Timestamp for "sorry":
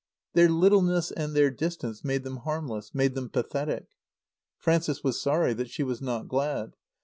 5.21-5.53